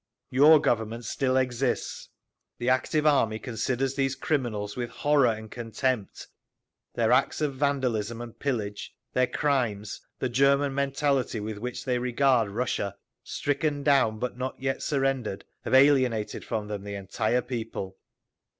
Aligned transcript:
Your 0.31 0.59
Government 0.59 1.05
still 1.05 1.37
exists…. 1.37 2.09
The 2.57 2.69
active 2.69 3.05
army 3.05 3.37
considers 3.37 3.93
these 3.93 4.15
criminals 4.15 4.75
with 4.75 4.89
horror 4.89 5.27
and 5.27 5.51
contempt. 5.51 6.25
Their 6.95 7.11
acts 7.11 7.39
of 7.39 7.53
vandalism 7.53 8.19
and 8.19 8.39
pillage, 8.39 8.95
their 9.13 9.27
crimes, 9.27 10.01
the 10.17 10.27
German 10.27 10.73
mentality 10.73 11.39
with 11.39 11.59
which 11.59 11.85
they 11.85 11.99
regard 11.99 12.49
Russia—stricken 12.49 13.83
down 13.83 14.17
but 14.17 14.35
not 14.39 14.59
yet 14.59 14.81
surrendered—have 14.81 15.73
alienated 15.75 16.43
from 16.43 16.67
them 16.67 16.83
the 16.83 16.95
entire 16.95 17.43
people. 17.43 17.99